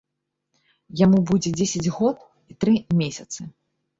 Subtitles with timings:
[1.01, 2.17] Яму будзе дзесяць год
[2.53, 3.39] і тры месяцы.